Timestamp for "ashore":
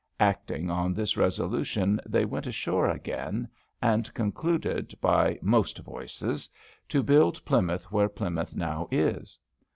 2.47-2.89